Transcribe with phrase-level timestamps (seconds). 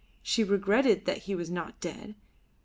[0.23, 2.15] She regretted that he was not dead.